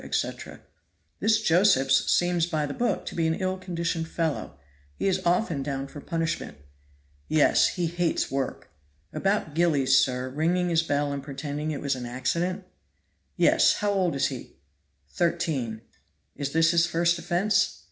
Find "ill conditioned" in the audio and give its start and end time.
3.35-4.07